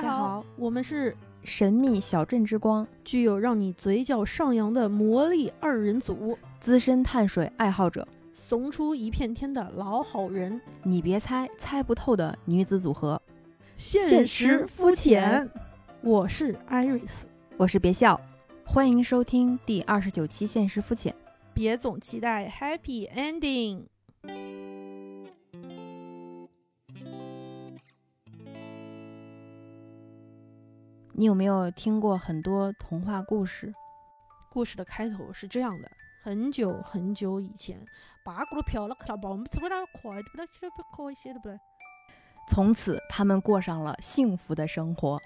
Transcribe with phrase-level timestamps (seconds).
[0.00, 13.20] 家好，我们是神秘小镇之光，具有让你嘴角上扬的魔力二人组，资深碳水爱好者，怂出一片天的老好人，你别猜，猜不透的女子组合，
[13.76, 15.48] 现实肤浅。
[16.00, 17.22] 我是 Iris，
[17.56, 18.20] 我是别笑，
[18.64, 21.12] 欢迎收听第二十九期《现实肤浅》，
[21.54, 23.84] 别总期待 Happy Ending。
[31.16, 33.72] 你有没有听过很多童话故事？
[34.50, 35.88] 故事的开头是这样的：
[36.24, 37.80] 很久很久以前。
[42.48, 45.20] 从此，他们过上了幸福的生活，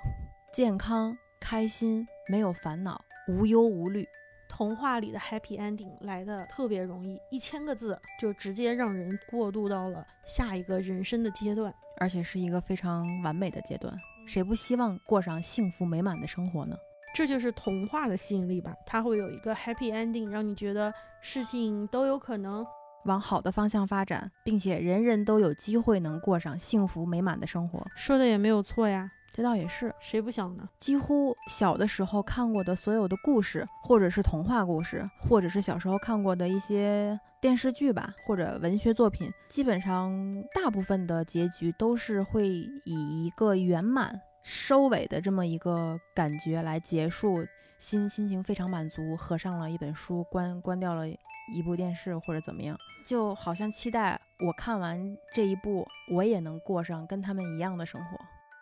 [0.52, 4.07] 健康、开心，没有烦恼，无忧无虑。
[4.46, 13.98] 童话里的 happy ending 来的特别容易，一千个字就直接让人过渡到了下一个人生的阶段，而且是一个非常完美的阶段。
[14.28, 16.76] 谁不希望过上幸福美满的生活呢？
[17.15, 22.65] 这就是童话的吸引力吧，它会有一个 happy ending，让你觉得事情都有可能
[23.06, 27.84] 往好的方向发展，并且人人都有机会能过上幸福美满的生活。
[27.96, 29.10] 说的也没有错呀。
[29.32, 30.68] 这倒也是，谁不想呢？
[30.80, 40.12] 几乎小的时候看过的所有的故事，或者是童话故事，或者是小时候看过的一些电视剧吧，或者文学作品，基本上
[40.52, 47.46] 大部分的结局都是会以一个圆满收尾的这么一个感觉来结束，
[47.79, 58.18] 心心情非常满足，合上了一本书，关关掉了一部电视或者怎么样，就好像期待我看完这一部，我也能过上跟他们一样的生活。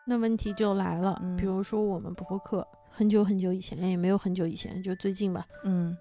[0.09, 5.97] 那问题就来了，比如说我们播客很久很久以前，也没有很久以前，就最近吧， 嗯，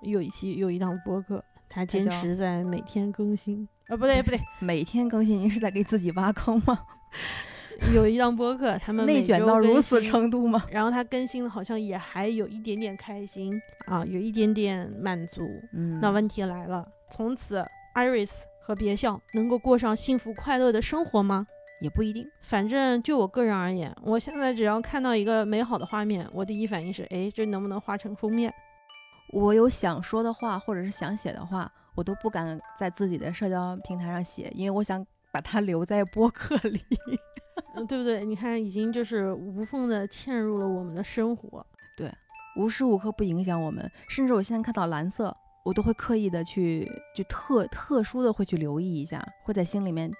[0.00, 6.78] 有一期有一档播客，他坚持在每天更新，啊，不对 不对，每天更新，您是在给自己挖坑吗？
[7.94, 10.64] 有一档播客，他们内卷到如此程度吗？
[10.70, 15.46] 然后他更新的好像也还有一点点开心啊，有一点点满足。
[15.74, 17.62] 嗯，那问题来了，从此
[17.94, 18.30] Iris
[18.62, 21.46] 和别笑能够过上幸福快乐的生活吗？
[21.80, 28.52] 也不一定，反正就我个人而言，我现在只要看到一个美好的画面，我第一反应是，哎，这能不能画成封面？
[29.32, 36.80] 我有想说的话，或者是想写的话，我都不敢在自己的社交平台上写，因为我想把它留在播客里，
[37.74, 38.24] 嗯，对不对？
[38.24, 41.64] 你看，已经就是无缝的嵌入了我们的生活，
[41.96, 42.12] 对，
[42.56, 50.16] 无时无刻不影响我们，甚至我现在看到蓝色，我都会刻意的去，就特特殊的会去留意一下，会在心里面叮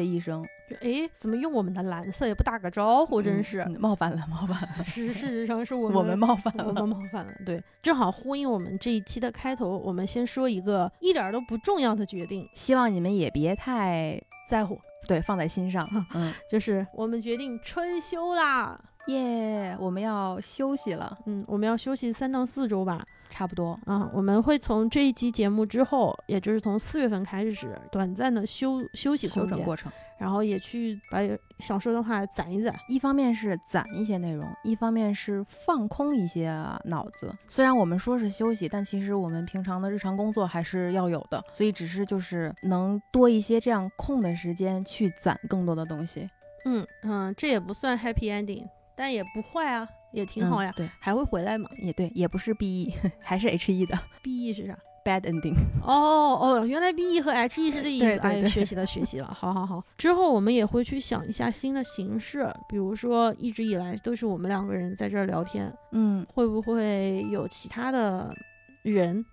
[0.00, 0.42] 的一声。
[0.80, 4.84] 哎，怎么用我们的蓝色也不打个招呼，真是冒犯了，冒犯了。
[4.84, 7.32] 事事实上是 我们我们冒犯了，我们冒犯了。
[7.44, 15.86] 对，正好呼应我们这一期的开头，我们先说一个一点都不重要的决定，希望你们也别太在乎，对，放在心上。
[16.14, 21.18] 嗯，就是我们决定春休啦，耶，我们要休息了。
[21.26, 23.04] 嗯，我们要休息三到四周吧。
[23.30, 31.20] 差不多啊，我们会从这一期节目之后，也就是从四月份开始，短暂的休休息休整过程，然后也去把
[31.60, 32.74] 想说的话攒一攒。
[32.88, 36.52] 一方面是攒一些内容，一方面是放空一些
[36.84, 37.32] 脑子。
[37.46, 46.28] 虽然我们说是休息，但其实我们平常的日常工作还是要有的，所以只是就是能多一些这样空的时间去攒更多的东西。
[46.66, 49.88] 嗯嗯，这也不算 happy ending，但也不坏啊。
[50.12, 51.68] 也挺好呀，对，还会回来嘛？
[51.78, 53.98] 也对，也不是 B E， 还是 H E 的。
[54.22, 55.54] B E 是啥？Bad ending。
[55.82, 58.18] 哦哦，原来 B E 和 H E 是这意思。
[58.18, 59.26] 哎，学习了，学习了。
[59.26, 68.34] 好好好，之后我们也会去想一下新的形式，比如说一直以来都是我们两个人在这儿聊天，嗯，会不会有其他的
[68.82, 69.24] 人，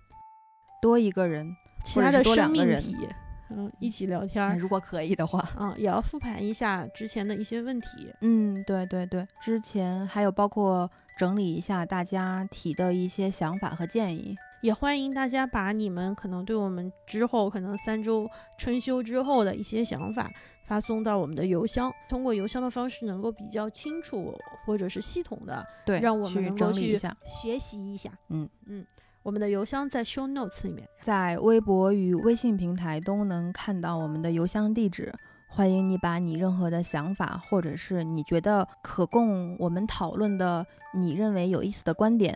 [0.80, 2.96] 多一个人，其他的生命体？
[3.50, 8.12] 嗯，一起聊天，如果可以的话，嗯，也要复盘一下之前的一些问题。
[8.20, 20.30] 嗯，对对对，之前还有包括整理一下大家提的一些想法和建议，也欢迎大家把你们可能对我们之后可能三周春休之后的一些想法
[20.64, 28.10] 发送到我们的邮箱，通过邮箱的方式能够比较清楚或者是系统的，对，让我们能够去学习一下。
[28.28, 28.84] 嗯嗯。
[29.28, 35.12] 我们的邮箱在 show notes 里面，在微博与微信平台都能看到我们的邮箱地址。
[35.46, 40.64] 欢迎你把你任何的想法，或者是你觉得可供我们讨论的，
[40.94, 42.34] 你认为有意思的观点，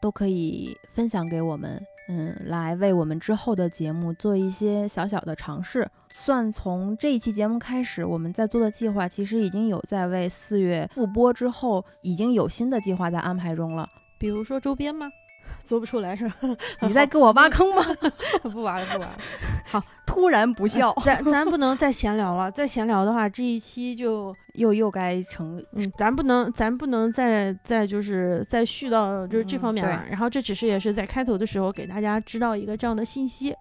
[0.00, 1.80] 都可以分享给我们。
[2.08, 5.88] 嗯，来为我们之后的节目做一些小小的尝试。
[6.08, 13.88] 算从这一期节目开始，我们在做的计划，其实已经有在为四月复播之后，已经有新的计划在安排中了。
[14.18, 15.08] 比如说周边吗？
[15.64, 16.34] 做不出来是吧？
[16.82, 17.82] 你在给我挖坑吗？
[18.42, 19.18] 不挖了，不挖了。
[19.64, 30.04] 好，突然不笑，咱咱不能再闲聊了，再闲聊的话，这一期就又又该成嗯，咱不能咱不能再再就是再续到就是这方面了。
[30.10, 33.54] 然后这只是也是在开头的时候给大家知道一个这样的信息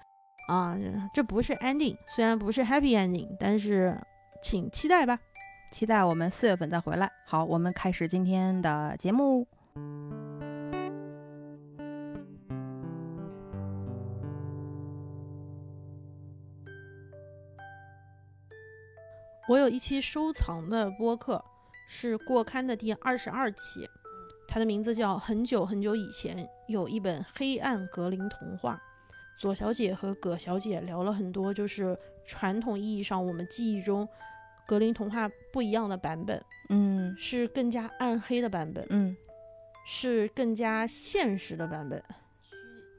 [0.47, 0.75] 啊，
[1.13, 3.97] 这不是 ending，虽然不是 happy ending，但是
[4.43, 5.17] 请期待吧，
[5.71, 7.09] 期待我们四月份再回来。
[7.25, 9.47] 好，我们开始今天的节目。
[19.51, 21.43] 我有一期收藏的播客，
[21.85, 23.85] 是过刊的第二十二期，
[24.47, 28.75] 它的名字叫《很久很久以前有一本黑暗格林童话》。
[29.41, 34.07] 左小姐和葛小姐聊了很多，就是传统意义上我们记忆中
[34.65, 39.13] 格林童话不一样的版本，嗯，是更加暗黑的版本，嗯，
[39.85, 42.01] 是更加现实的版本，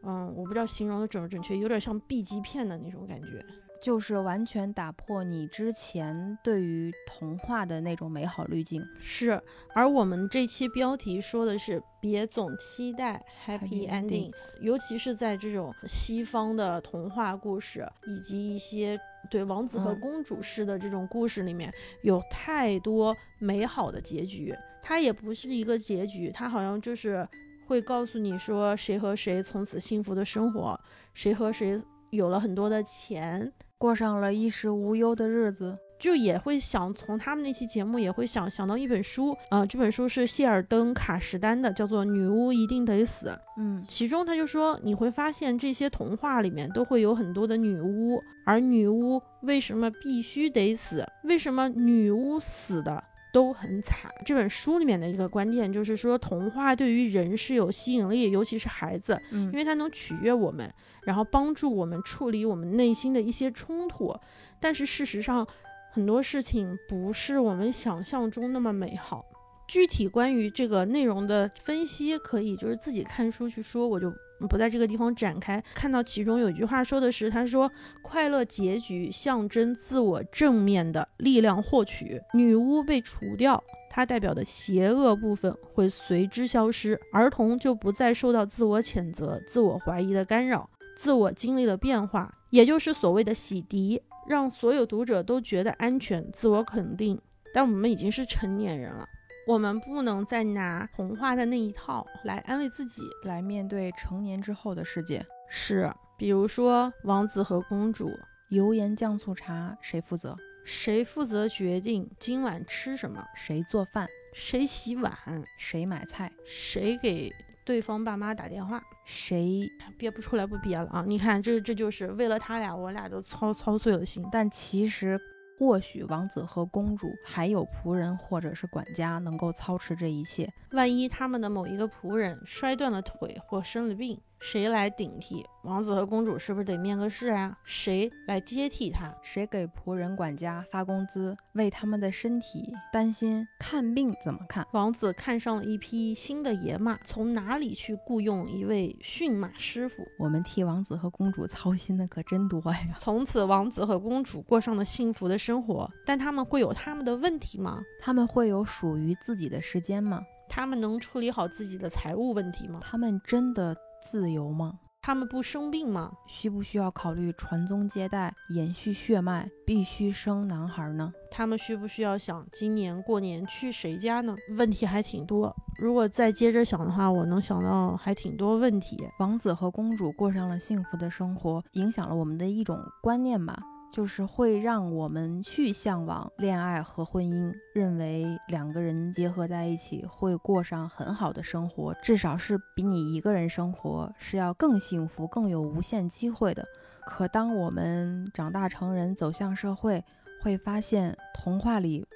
[0.02, 3.42] 嗯，我不知道形容的准不准确，有点像 B 级片的那种感觉。
[3.82, 9.42] 就是完全打破你之前对于童话的那种美好滤镜，是。
[9.74, 18.96] 而我们这期标题说的是别总期待 happy ending，尤其是在这种西方的童话故事以及一些
[19.28, 24.54] 对王子和公主式的这种故事里面，有太多美好的结局。
[24.80, 27.26] 它也不是一个结局，它好像就是
[27.66, 30.78] 会告诉你说谁和谁从此幸福的生活，
[31.14, 31.80] 谁和谁
[32.10, 33.52] 有了很多的钱。
[33.82, 43.26] 过上了衣食无忧的日子，就也会想从他们那期节目也会想想到一本书啊，这本书是谢尔登·卡什丹的，叫做《女巫一定得死》。
[43.58, 51.04] 嗯，其中他就说，你会发现这些童话里面都会有很多的女巫，而女巫为什么必须得死？
[51.24, 53.02] 为什么女巫死的？
[53.32, 54.08] 都很惨。
[54.24, 60.72] 这本书里面的一个观点就是说，童话对于人是有吸引力，尤其是孩子，嗯，因为它能取悦我们，
[61.04, 64.14] 然后帮助我们处理我们内心的一些冲突。
[64.60, 65.44] 但是事实上，
[65.90, 69.24] 很多事情不是我们想象中那么美好。
[69.66, 74.12] 具体关于这个内容的分析，可以就是自己看书去说，我就。
[74.46, 75.62] 不在这个地方展开。
[75.74, 77.70] 看到其中有句话说的是：“他说，
[78.02, 82.20] 快乐结局象征自我正面的力量获取。
[82.34, 86.98] 女巫被除掉，它代表的邪恶部分会随之消失。
[87.12, 90.68] 儿童就不再受到自我谴责、自我怀疑的干扰。
[90.94, 97.20] 自我经历了变化，也就是所谓的洗涤，让所有读者都觉得安全、自我肯定。
[97.54, 99.06] 但我们已经是成年人了。”
[99.44, 105.24] 我们不能再拿童话的那一套来安慰自己，来面对成年之后的世界。
[105.48, 108.08] 是，比如说王子和公主，
[108.50, 110.36] 油盐酱醋茶谁负责？
[110.64, 113.20] 谁负责决定今晚吃什么？
[113.34, 114.06] 谁做饭？
[114.32, 115.12] 谁洗碗？
[115.58, 116.30] 谁买菜？
[116.46, 117.28] 谁给
[117.64, 118.80] 对方爸妈打电话？
[119.04, 119.68] 谁
[119.98, 121.04] 憋不出来不憋了啊？
[121.04, 124.24] 你看，这这就是为了他俩，我俩都操操碎了心。
[124.30, 125.20] 但其实。
[125.62, 130.52] 或许王子和公主还有仆人或者是管家能够操持这一切。
[130.72, 134.20] 万一他们的某一个仆人摔断了腿或生了病？
[134.44, 136.36] 谁来顶替王子和公主？
[136.36, 137.56] 是不是得面个试啊？
[137.64, 139.14] 谁来接替他？
[139.22, 143.46] 谁给仆人管家发工资，为他们的身体担心？
[143.60, 144.66] 看病怎么看？
[144.72, 150.04] 王子看上了一匹新的野马，从哪里去雇佣一位驯马师傅？
[150.18, 152.94] 我们替王子和公主操心的可真多呀！
[152.98, 157.80] 从此，王子和公主过上了幸福的生活，但他们会有他们的问题吗？
[158.00, 160.20] 他们会有属于自己的时间吗？
[160.48, 162.80] 他们能处理好自己的财务问题吗？
[162.82, 163.76] 他们真的？
[164.02, 164.78] 自由吗？
[165.04, 166.12] 他们不生病吗？
[166.28, 171.12] 需不需要考虑传宗接代、延续血脉，必须生男孩呢？
[171.28, 174.36] 他们需不需要想今年过年去谁家呢？
[174.56, 175.52] 问题还挺多。
[175.76, 178.96] 如果再接着想的话，我能想到还挺多问题。
[179.18, 183.58] 王子和公主过上了幸福的生活，影响了我们的一种观念吧。
[183.92, 196.66] 就是会让我们去向往恋爱和婚姻，认为两个人结合在一起会过上很好的生活，至少是比你一个人生活是要更幸福、更有无限机会的。
[197.04, 200.02] 可当我们长大成人，走向社会，
[200.42, 202.06] 会发现童话里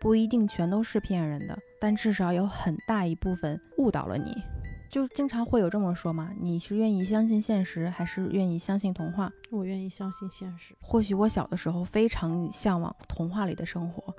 [0.00, 4.42] 不一定全都是骗人的，但至少有很大一部分误导了你。
[4.90, 6.30] 就经常会有这么说嘛？
[6.40, 9.30] 你是愿意相信现实，还是愿意相信童话？
[9.50, 10.74] 我愿意相信现实。
[10.80, 14.14] 或许我小的时候非常向往童话里的生活，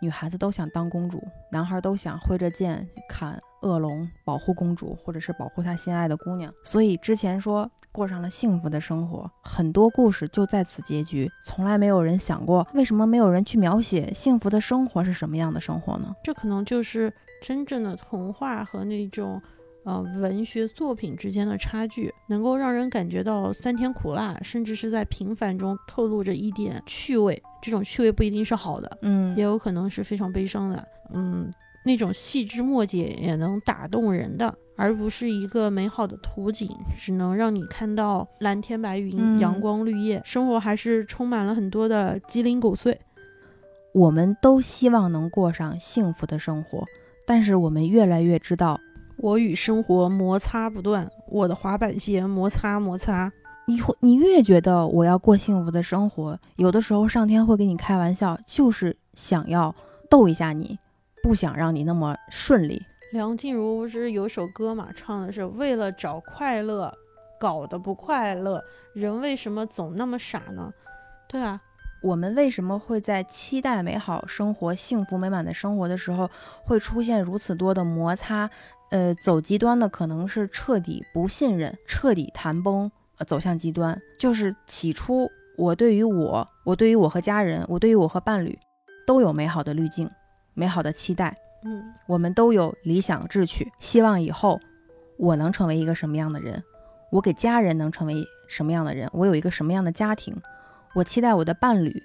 [0.00, 6.52] 女孩子都想当公主，男孩都想挥着剑砍恶龙，保护公主，或者是保护他心爱的姑娘。
[6.64, 11.30] 所以之前说过上了幸福的生活，很多故事就在此结局。
[11.44, 16.14] 从来没有人想过，为什么没有人去描写幸福的生活是什么样的生活呢？
[16.22, 17.12] 这可能就是
[17.42, 19.42] 真正的童话和那种。
[19.84, 27.42] 呃文学作品之间的差距，能够让人感觉到酸甜苦辣，甚至是在平凡中透露着一点趣味。
[27.62, 30.86] 这种趣味不一定是好的，嗯也有可能是非常悲伤的。
[31.12, 31.50] 嗯，
[31.84, 36.68] 那种细枝末节也能打动人的，而不是一个美好的图景，
[36.98, 40.20] 只能让你看到蓝天白云、嗯阳光绿叶。
[40.24, 42.98] 生活还是充满了很多的鸡零狗碎。
[43.92, 46.84] 我们都希望能过上幸福的生活，
[47.26, 48.78] 但是我们越来越知道，
[49.22, 53.30] 我与生活摩擦不断，我的滑板鞋摩擦摩擦。
[53.66, 59.74] 你会你越觉得我要过幸福的生活，有的时候上天会跟你开玩笑，就是想要
[60.08, 60.78] 逗一下你，
[61.22, 62.82] 不想让你那么顺利。
[63.12, 66.90] 梁静茹不是有首歌嘛，唱的是为了找快乐，
[67.38, 70.72] 搞得不快乐，人为什么总那么傻呢？
[71.28, 71.60] 对啊，
[72.02, 76.30] 我们为什么会在期待美好生活、幸福美满的生活的时候，
[76.64, 78.50] 会出现如此多的摩擦？
[78.90, 83.96] 呃，走极端的可能是彻底不信任、彻底谈崩，呃，走向极端。
[84.18, 88.58] 就是起初我对于我、我对于我和家人、我对于我和伴侣，
[89.06, 90.10] 都有美好的滤镜、
[90.54, 94.58] 美好的期待，嗯，我们都有理想志趣，希望以后
[95.18, 96.62] 我能成为一个什么样的人，
[97.12, 100.34] 我给家人能成为什么样的人，我有一个什么样的家庭，
[100.94, 102.02] 我期待我的伴侣，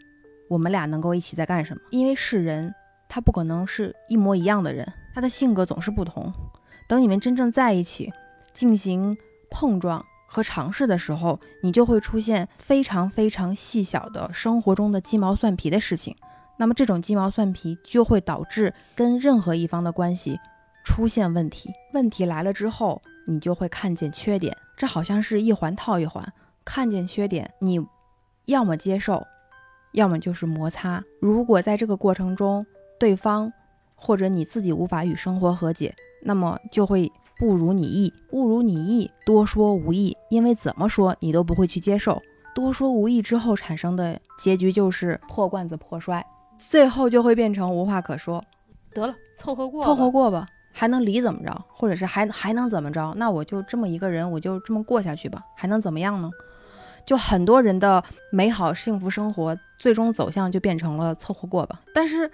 [0.50, 1.82] 我们俩能够一起在干什么？
[1.90, 2.74] 因为是人，
[3.10, 6.32] 他不可能是一模一样的人，他的性格总是不同。
[6.88, 8.12] 等你们真正在一起
[8.54, 9.18] 进行
[9.50, 16.16] 碰撞和尝试的时候，你就会出现非常非常细小的生活中的鸡毛蒜皮的事情。
[16.58, 20.40] 那么这种鸡毛蒜皮就会导致跟任何一方的关系
[20.84, 21.70] 出现问题。
[21.94, 26.32] 问题来了之后，你就会看见缺点，这好像是一环套一环。
[26.64, 27.86] 看见缺点，你
[28.46, 29.26] 要么接受，
[29.94, 31.04] 要么就是摩擦。
[31.20, 32.66] 如果在这个过程中，
[33.00, 33.52] 对方
[33.94, 35.94] 或者你自己无法与生活和解，
[36.26, 38.12] 那么就会不如你意。
[38.28, 42.22] 不如你意，多说无益，因为怎么说你都不会去接受。
[42.54, 46.26] 多说无益之后产生的结局就是破罐子破摔，
[46.58, 48.44] 最后就会变成无话可说。
[48.94, 51.66] 得了，凑合过，凑合过吧，还能离怎么着？
[51.68, 53.14] 或者是还还能怎么着？
[53.18, 56.30] 那我就这么一个人，我就这么过下去吧，还能怎么样呢？
[57.06, 61.82] 就很多人的美好幸福生活，最终走向就变成了凑合过吧。
[61.94, 62.32] 但是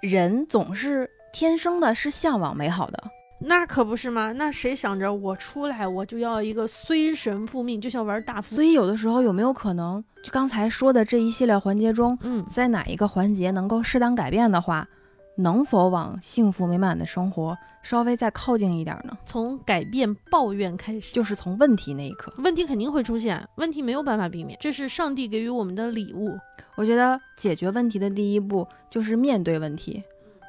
[0.00, 3.02] 人总是天生的是向往美好的，
[3.38, 4.32] 那可不是吗？
[4.32, 8.54] 那谁想着我出来我就要一个虽神复命，就像玩大富？
[8.54, 14.88] 所以有的时候有没有可能，就刚才说的这一系列环节中，嗯，在哪一个环节能够适当改变的话，
[15.36, 19.16] 能否往幸福美满的生活稍微再靠近一点呢？
[19.26, 22.32] 从改变抱怨开始，就是从问题那一刻。
[22.38, 26.34] 问题肯定会出现，问题没有办法避免，这是上帝给予我们的礼物。
[26.74, 30.02] 我觉得解决问题的第一步就是面对问题，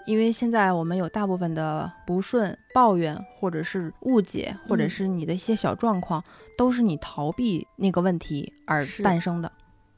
[0.07, 6.23] 因为现在我们有大部分的不顺、抱怨，或者是误解，或者嗯是你的一些小状况，
[6.57, 9.51] 都是你逃避那个问题而诞生的。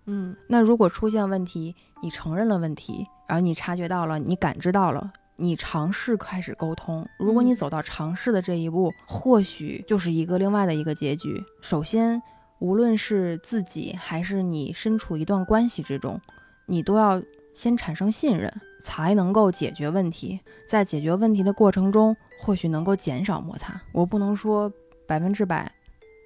[0.07, 5.13] 嗯，那如果出现问题，你承认了问题，然后你察觉到了，你感知到了。
[5.41, 11.41] 你尝试开始沟通，如果你嗯走到尝试的这一步，或许就是一个另外的一个结局。
[11.61, 12.21] 首先，
[12.59, 16.19] 无论是自己还是你身处一段关系之中，
[16.65, 17.21] 你都要
[17.53, 20.39] 先产生信任，才能够解决问题。
[20.67, 23.79] 在解决问题的过程中，或许能够减少摩擦。
[23.91, 24.71] 我不能说
[25.07, 25.71] 百分之百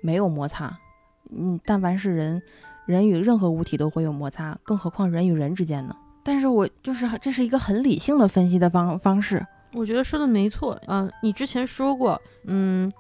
[0.02, 0.78] 没有摩擦，
[1.32, 2.42] 嗯，但凡是人，
[2.86, 5.96] 人与任何物体都会有摩擦，更何况人与人之间呢？
[6.24, 10.80] 但是我就是这是一个很理性的分析的方方式，我觉得说的没错。
[10.88, 12.92] 嗯、你之前说过，嗯，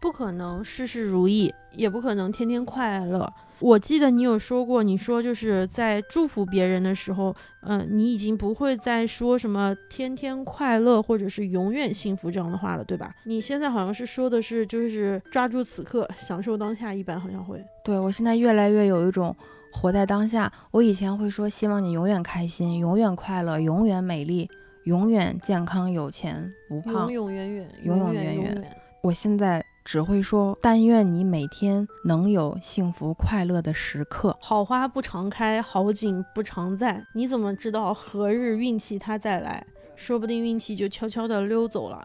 [0.00, 3.32] 不可能事事如意，也不可能天天快乐。
[3.62, 13.14] 我记得你有说过，你说就是在祝福别人的时候，嗯、你已经不会再说什么天天快乐或者是永远幸福这样的话了，对吧？
[13.24, 17.64] 你现在好像是说的是就是抓住此刻，享受当下，一般好像会。
[17.84, 19.34] 对我现在越来越有一种
[19.72, 20.52] 活在当下。
[20.72, 24.50] 我以前会说希望你永远开心、永远快乐、永远美丽、
[24.84, 27.30] 永远健康、有钱不胖永。
[27.30, 28.76] 永远远，永永远远远远。
[29.02, 34.36] 我现在只会说，但愿你每天能有幸福快乐的时刻。
[34.40, 37.04] 好花不常开，好景不常在。
[37.14, 39.66] 你怎么知道何日运气它再来？
[39.96, 42.02] 说不定运气就悄悄地溜走了。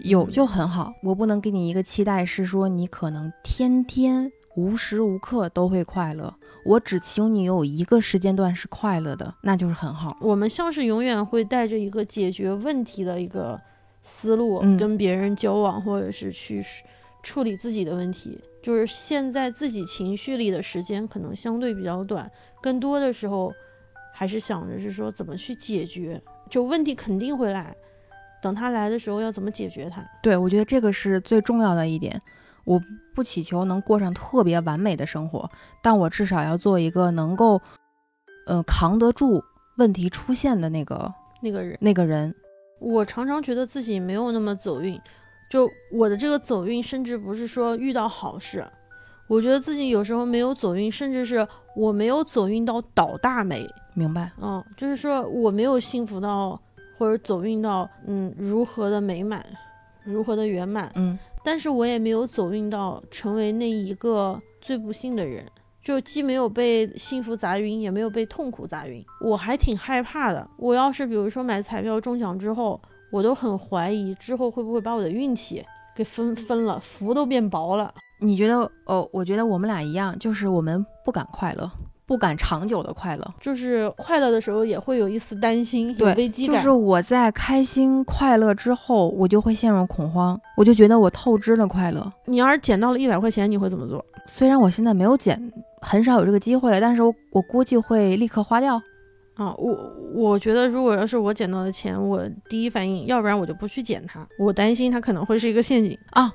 [0.00, 6.34] 有嗯就很好，我不能给你一个期待，是说你可能天天无时无刻都会快乐。
[6.66, 10.16] 我只求你有一个时间段是快乐的，那就是很好。
[10.20, 13.58] 我们像是永远会带着一个解决问题的一个
[14.02, 16.62] 思路，嗯跟别人交往，或者是去
[17.26, 18.40] 处理自己的问题。
[18.62, 22.30] 就是现在自己情绪里的时间可能相对比较短，
[22.62, 23.52] 更多的时候
[24.14, 26.20] 还是想着是说怎么去解决。
[26.48, 27.74] 就问题肯定会来，
[28.40, 30.04] 等他来的时候要怎么解决他。
[30.22, 32.20] 对，我觉得这个是最重要的一点。
[32.64, 32.80] 我
[33.14, 35.48] 不祈求能过上特别完美的生活，
[35.82, 37.60] 但我至少要做一个能够，
[38.46, 39.42] 呃，扛得住
[39.78, 41.78] 问题出现的那个那个人。
[41.80, 42.34] 那个人。
[42.80, 45.00] 我常常觉得自己没有那么走运，
[45.48, 48.64] 就我的这个走运，甚至不是说遇到好事，
[49.28, 53.66] 我觉得自己有时候没有走运，甚至是我没有走运到倒大霉。
[53.94, 54.30] 明白？
[54.40, 56.60] 嗯，就是说我没有幸福到，
[56.98, 59.44] 或者走运到，嗯，如何的美满，
[60.04, 60.92] 如何的圆满。
[60.96, 65.46] 嗯，但是我也没有走运到成为那一个最不幸的人，
[65.82, 69.02] 就既没有被幸福砸晕，也没有被痛苦砸晕。
[69.20, 70.46] 我还挺害怕的。
[70.58, 72.78] 我要是比如说买彩票中奖之后，
[73.10, 77.92] 我都很怀疑之后会不会把我的运气给分分了，福都变薄了。
[78.20, 78.70] 你觉得？
[78.86, 81.70] 哦，我觉得我们俩一样，就是我们不敢快乐。
[82.06, 86.54] 不敢长久的快乐，就是快乐的时候也会有一丝担心，对危机感。
[86.54, 92.08] 就是我在开心快乐之后，我就会陷入恐慌，我就觉得我透支了快乐。
[92.26, 94.04] 你要是捡到了一百块钱，你会怎么做？
[94.24, 98.80] 虽然我现在没有捡，很少有这个机会了，但是我我估计会立刻花掉。
[99.36, 106.32] 啊，我我觉得如果要是我捡到的钱，我第一反应，要不然我就不去捡它，我担心它可能会是一个陷阱啊。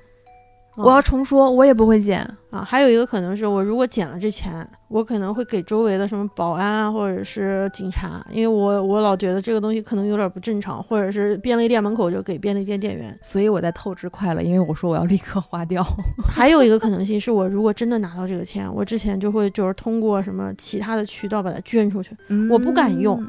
[0.77, 2.63] 我要重说，我也不会捡啊。
[2.63, 15.85] 还有一个可能是我如果捡了这钱，我可能会给周围的什么保安啊，或者是警察，因为我我老觉得这个东西可能有点不正常，或者是便利店门口就给便利店店员，所以我在透支快乐，因为我说我要立刻花掉。
[16.25, 22.15] 还有一个可能性是我如果真的拿到这个钱，我之前就会就是通过什么其他的渠道把它捐出去，
[22.49, 23.21] 我不敢用，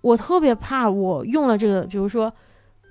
[0.00, 2.32] 我特别怕我用了这个，比如说。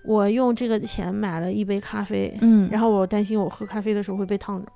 [0.08, 4.68] 我用这个钱买了一杯咖啡，嗯，然后我担心我喝咖啡的时候会被烫着，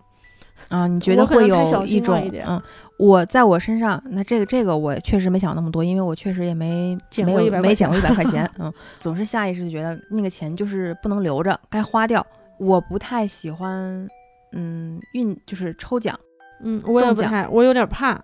[0.68, 2.62] 啊，你觉得会有一种，嗯，
[3.00, 12.26] 我在我身上，那这个这个我确实没想那么多，因为我确实也没没有没捡过一百块钱， 嗯，总是下意识就觉得那个钱就是不能留着，该花掉。
[12.60, 14.08] 我不太喜欢，
[14.52, 16.20] 嗯，运就是抽奖，
[16.62, 18.22] 嗯，我也不太，我有点怕。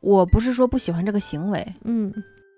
[0.00, 2.12] 我不是说不喜欢这个行为，嗯。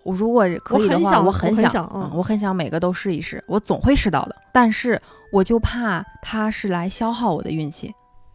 [0.05, 4.35] 我如果可以的话，我很想，嗯，我很想每个都试一试，我总会试到的。
[4.53, 7.91] 但是我就怕它是来消耗我的运气，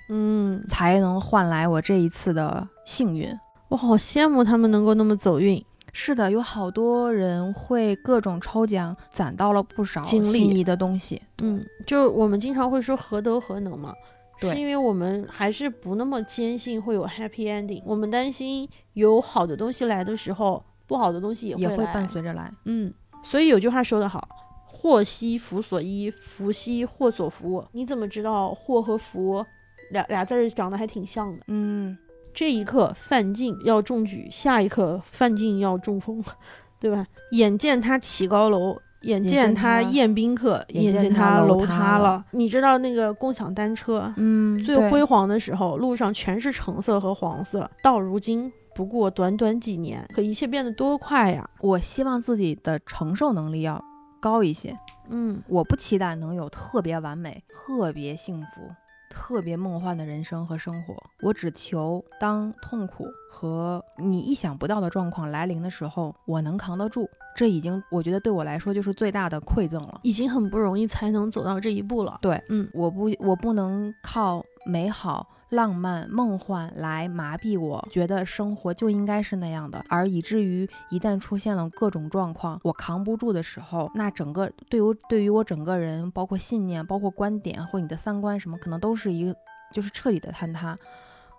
[0.09, 3.33] 嗯，才能换来我这一次的幸运。
[3.69, 5.65] 我好羡慕他们能够那么走运。
[5.93, 10.23] 是的，有好多人会各种抽奖，攒到了不少心
[10.57, 11.23] 仪的东西。
[11.41, 13.95] 嗯，就我们经常会说何德何能嘛，
[14.41, 20.65] 是因为我们还是不那么坚信会有 happy ending，我们担心有好的东西来的时候。
[20.91, 24.29] 不好的东西也会伴随着来，嗯，所以有句话说得好，
[24.67, 27.65] 祸兮福所依，福兮祸所伏。
[27.71, 29.47] 你怎么知道祸和福
[29.93, 31.45] 俩俩字儿长得还挺像的？
[31.47, 31.97] 嗯，
[32.35, 36.21] 这一刻范进要中举，下一刻范进要中风，
[36.81, 37.07] 对吧？
[37.31, 42.25] 眼见他起高楼，眼见他宴宾客，眼见他楼塌了。
[42.33, 48.53] 你知道那个共享单车，嗯，最辉煌的时候，路上全是橙色和黄色，到如今。
[48.81, 51.47] 不过短短几年，可一切变得多快呀！
[51.61, 53.79] 我希望自己的承受能力要
[54.19, 54.75] 高一些。
[55.11, 58.63] 嗯，我不期待能有特别完美、特别幸福、
[59.11, 60.97] 特别梦幻的人生和生活。
[61.21, 67.07] 我只求当痛苦和你意想不到的状况来临的时候，我能扛得住。
[67.37, 70.01] 这已经，我觉得对我来说就是最大的馈赠了。
[70.05, 72.19] 已经很不容易才能走到这一步了。
[72.23, 75.29] 对，嗯，我不，我不能靠美好。
[75.51, 89.35] 浪漫梦幻来麻痹我，觉得生活就应该是那样的，而以至于一旦出现了各种状况，我扛不住的时候，那整个对于对于我整个人，包括信念，包括观点或你的三观什么，可能都是一个
[89.73, 90.79] 就是彻底的坍塌。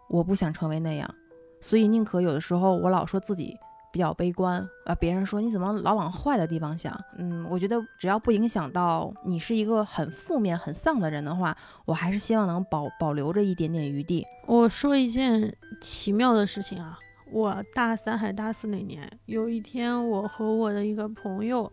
[0.10, 1.10] 我不想成为那样，
[1.62, 3.58] 所以宁可有的时候我老说自己。
[3.91, 4.95] 比较悲观啊！
[4.95, 6.97] 别人说你怎么老往坏的地方想？
[7.17, 14.25] 嗯，我觉得只要不影响到你是一个很负面、很丧的人的话，我还是希望能保保留着一点点余地。
[14.47, 16.97] 我说一件奇妙的事情啊，
[17.32, 21.71] 我大三还大四那年，有一天我和我的一个朋友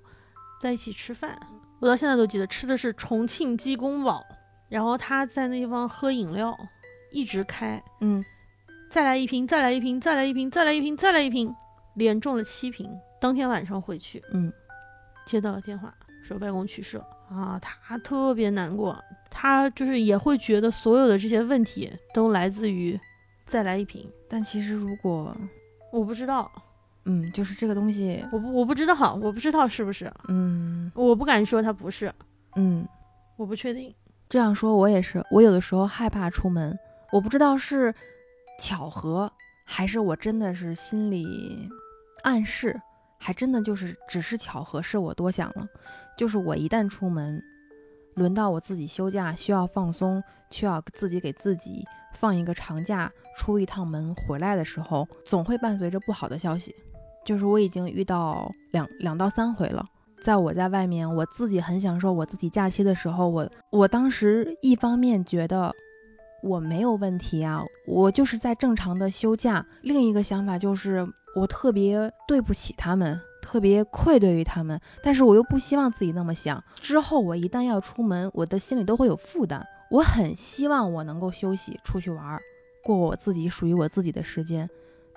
[0.61, 1.39] 在一起吃饭，
[1.79, 4.21] 我到现在都记得吃的是重庆鸡公煲，
[4.69, 6.59] 然后他在那地方喝饮料，
[7.13, 8.25] 一直开，嗯，
[8.91, 11.55] 再来一瓶，再来一瓶，再来一瓶，再来一瓶，再来一瓶。
[11.99, 12.89] 连中了七瓶，
[13.21, 14.51] 当天晚上回去，嗯，
[15.27, 17.05] 接到了电话，说外公去世了。
[17.29, 18.97] 啊，他特别难过，
[19.29, 22.99] 他就是也会觉得所有的这些问题都来自于
[23.45, 25.37] 再来一瓶，但其实如果
[25.93, 26.51] 我不知道，
[27.05, 32.11] 嗯，就是这个东西，我不我不知道，我不知道是不是，嗯，我不敢说他不是，
[32.57, 32.89] 嗯，
[33.37, 33.95] 我不确定，
[34.29, 36.79] 这样说我也是，我有的时候害怕出门，
[37.13, 37.95] 我不知道是
[38.59, 39.31] 巧合
[39.67, 41.69] 还是我真的是心里。
[42.23, 42.81] 暗示
[43.19, 45.67] 还真的就是只是巧合，是我多想了。
[46.17, 47.43] 就是我一旦出门，
[48.15, 56.75] 轮到我自己休假，需要放松，需要自己给自己放一个长假，出一趟门回来的时候，总会伴随着不好的消息。
[57.25, 59.85] 就是我已经遇到两两到三回了。
[60.21, 65.73] 在我在外面，我自己很享受我自己假期的时候，我我当时一方面觉得
[66.43, 76.63] 我没有问题啊，我就是在正常的休假；另一个想法就是我特别对不起他们，特别愧对于他们，但是我又不希望自己那么想。
[76.77, 79.67] 之后我一旦要出门，我的心里都会有负担。
[79.91, 82.39] 我很希望我能够休息，出去玩，
[82.85, 84.69] 过我自己属于我自己的时间。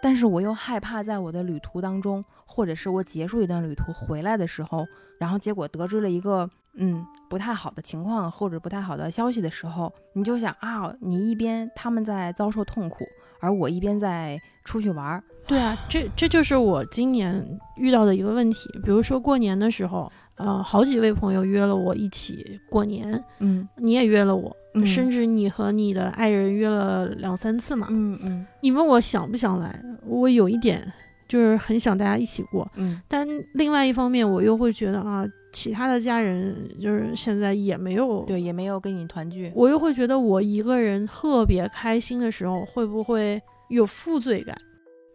[0.01, 4.87] 但是我又害怕，在我的旅途当中，或者是我结束一段旅途回来的时候，
[5.19, 13.05] 然后结果得知了一个嗯不太好的情况或者不太好的消息的时候，你就想啊，你一边他们在遭受痛苦，
[13.39, 15.23] 而我一边在出去玩儿。
[15.47, 17.45] 对啊，这这就是我今年
[17.77, 18.69] 遇到的一个问题。
[18.83, 27.87] 比如说过年的时候，呃，好几位朋友约了我一起过年，嗯你也约了我，嗯甚至你和你的爱人约了两三次嘛。
[27.89, 30.91] 嗯嗯你问我想不想来，我有一点
[31.27, 39.51] 就是很想大家一起过，嗯但另外一方面我又会觉得啊，其他的家人就是现在也没有，对，也没有跟你团聚。
[39.55, 44.55] 我又会觉得我一个人特别开心的时候，会不会有负罪感？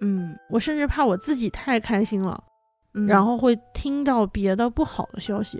[0.00, 2.42] 嗯我甚至怕我自己太开心了，
[2.94, 5.58] 嗯，然后会听到别的不好的消息。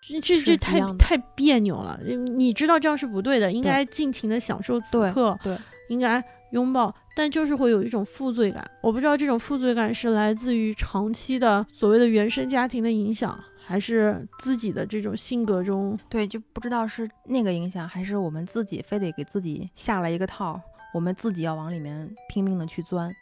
[0.00, 5.56] 这这这太太别扭了，你知道这样是不对的，应该尽情的享受此对刻，对，
[5.88, 6.22] 应该
[6.52, 8.64] 拥抱，但就是会有一种负罪感。
[8.80, 15.98] 我不知道这种负罪感是来自于长期的所谓的原生家庭的影响，还是自己的这种性格中。
[16.08, 20.58] 对，就不知道是那个影响，还是我们自己非得给自己下了一个套，
[20.94, 23.14] 我们自己要往里面拼命的去钻。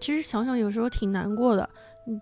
[0.00, 1.68] 其实想想有时候挺难过的。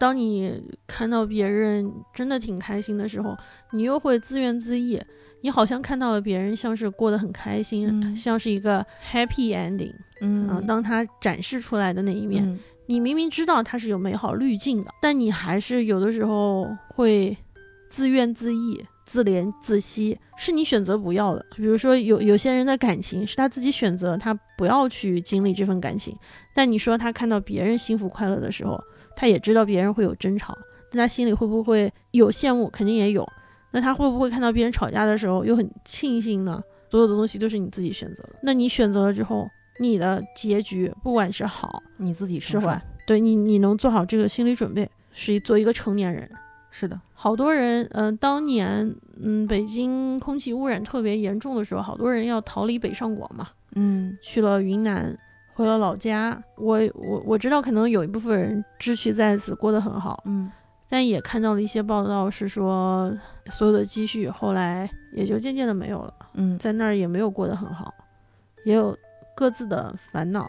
[0.00, 3.36] 当你看到别人真的挺开心的时候，
[3.72, 5.04] 你又会自怨自艾。
[5.42, 17.36] 你好像看到了别人像是过得很开心，嗯像是一个 happy ending 嗯啊、当他展示出来的那一面，嗯你明明知道它是有美好滤镜的，但你还是有的时候会
[17.88, 21.44] 自怨自艾、自怜自惜，是你选择不要的。
[21.56, 26.16] 比如说有有些人的感情是他自己选择，他不要去经历这份感情，
[26.54, 28.80] 但你说他看到别人幸福快乐的时候，
[29.16, 30.56] 他也知道别人会有争吵，
[30.90, 32.68] 但他心里会不会有羡慕？
[32.68, 33.26] 肯定也有。
[33.72, 36.62] 那他会不会看到别人吵架的时候又很庆幸呢？
[36.88, 39.46] 所有的东西都是你自己选择的，那你选择了之后，
[39.78, 46.30] 你的结局不管是好你自己承受是坏，对你你能做好这个心理准备，是一做一个成年人。
[46.70, 54.14] 是的，好多人，嗯、当年，嗯，北京空气污染特别严重的时候，好多人要逃离北上广嘛，嗯。
[54.20, 55.16] 去了云南，
[55.54, 56.38] 回了老家。
[56.58, 60.50] 我我我知道，可能有一部分人志趣在此，过得很好，嗯。
[60.88, 63.10] 但也看到了一些报道，是说
[63.46, 66.58] 所有的积蓄后来也就渐渐的没有了，嗯。
[66.58, 67.94] 在那儿也没有过得很好，
[68.66, 68.94] 也有
[69.36, 70.46] 各自的烦恼，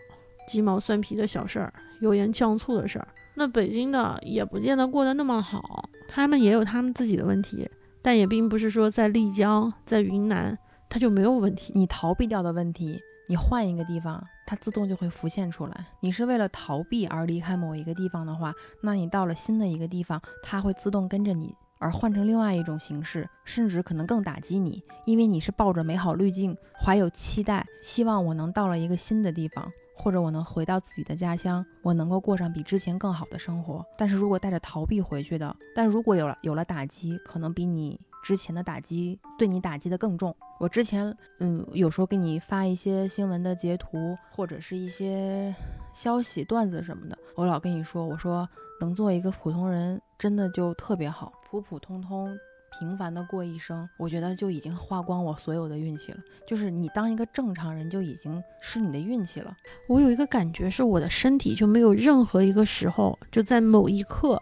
[0.47, 3.07] 鸡毛蒜皮的小事儿，油盐酱醋的事儿。
[3.35, 7.69] 那北京的也不见得过得那么好，他们也有他们自己的问题，
[8.01, 10.57] 但也并不是说在丽江、在云南
[10.89, 11.71] 他就没有问题。
[11.75, 15.85] 你逃避掉的问题，你换一个地方，它自动就会浮现出来。
[15.99, 29.71] 你是为了逃避而离开某一个地方的话，那你到了新的一个地方，它会自动跟着你，而换成另外一种形式，甚至可能更打击你，因为你是抱着美好滤镜，怀有期待，希望我能到了一个新的地方。
[29.99, 33.83] 或者我能回到自己的家乡，我能够过上比之前更好的生活。
[33.97, 40.33] 但是如果带着逃避回去的，但如果有了有了打击，可能比你之前的打击对你打击的更重。
[40.59, 45.53] 我之前嗯，有时候给你发一些新闻的截图，或者是一些
[45.93, 48.47] 消息、段子什么的，我老跟你说，我说
[48.79, 52.37] 能做一个普通人，真的就特别好，普普通通。
[52.69, 56.17] 平凡的过一生，我觉得就已经花光我所有的运气了。
[56.45, 59.55] 就是你当一个正常人，就已经是你的运气了。
[59.87, 64.39] 我有一个感觉是，我的身体就没有任何一个时候就在某一刻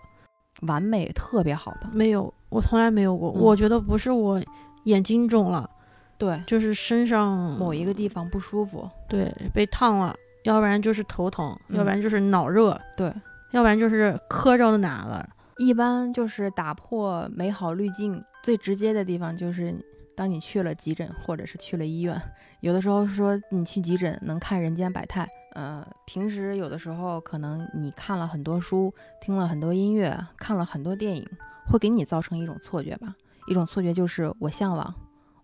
[0.63, 3.31] 完美特别好的，没有，我从来没有过。
[3.31, 4.41] 嗯我觉得不是我
[4.85, 5.69] 眼睛肿了，
[6.17, 13.13] 对，就是身上某一个地方不舒服，对被烫了，要不然就是头疼，嗯要不然就是脑热，对，
[13.51, 15.29] 要不然就是磕着哪了。
[15.57, 19.73] 一般就是打破美好滤镜最直接的地方，就是
[20.15, 22.21] 当你去了急诊或者是去了医院，
[22.59, 31.25] 有的时候说你去急诊能看人间百态，呃，平时有的时候可能你看了很多书，听了很多音乐，看了很多电影，
[31.67, 33.15] 会给你造成一种错觉吧，
[33.47, 34.93] 一种错觉就是我向往，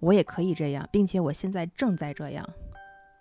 [0.02, 2.46] 我也可以这样，并且我现在正在这样，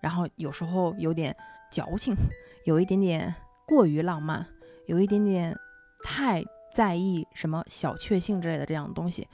[0.00, 1.36] 然后有时候有点
[1.70, 2.16] 矫情，
[2.64, 3.32] 有一点点
[3.66, 4.44] 过于浪漫，
[4.86, 5.56] 有一点点
[6.02, 6.44] 太
[6.74, 9.26] 在意什么小确幸之类的这样的东西。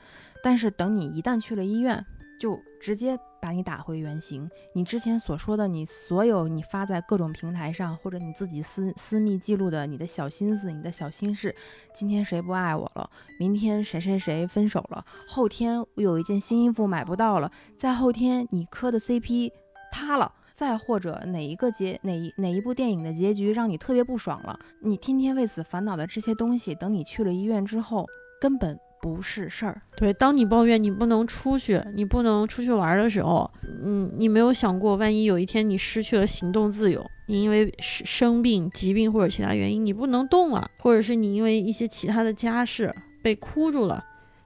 [0.42, 2.04] 但是等你一旦去了医院，
[2.38, 4.48] 就直接把你打回原形。
[4.74, 11.54] 你之前所说的，你所有你发在各种平台上，或者你自己私私密记录的你的小心思、你的小心事，
[11.94, 13.08] 今天谁不爱我了？
[13.38, 15.04] 明天谁谁谁分手了？
[15.26, 17.50] 后天我有一件新衣服买不到了？
[17.76, 19.50] 再后天你磕的 CP
[19.90, 20.30] 塌了？
[20.56, 24.58] 再或者哪一个结哪一哪一部电影的结局让你特别不爽了？
[24.80, 28.06] 你天天为此烦恼的这些东西，等你去了医院之后，
[28.40, 28.78] 根本。
[28.98, 29.82] 不是事儿。
[29.94, 33.48] 对，当你抱怨你不能出去，你不能出去玩的时候，
[33.82, 42.92] 嗯，你没有想过，万一有一天你失去了行动自由，你因为生病、疾病或者其他原因你不能动了，或者是你因为一些其他的家事
[43.22, 44.02] 被箍住了，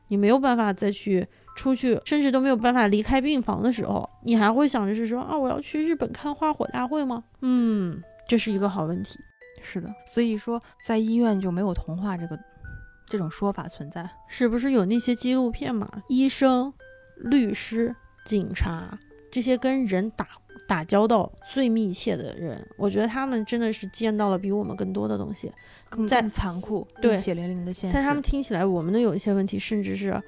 [0.09, 7.25] 你没有办法再去出去，甚至都没有办法离开病房的时候，你还会想着是说啊，我要去日本看花火大会吗？
[7.41, 9.19] 嗯，这是一个好问题。
[9.63, 12.39] 是的，所以说在医院就没有童话这个。
[13.07, 15.91] 这种说法存在，是不是有那些纪录片嘛？
[16.09, 16.73] 医生、
[17.17, 17.93] 律师、
[18.25, 18.97] 警察
[19.33, 20.29] 这些跟人打
[20.69, 25.51] 打交道最密切的人，我觉得他们真的是见到了比我们更多的东西，
[25.89, 27.95] 更残酷、对血淋淋的现实。
[27.95, 30.23] 在他们听起来，我们的有一些问题，甚至是